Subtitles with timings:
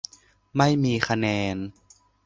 [0.55, 1.55] ไม่มีคะแนน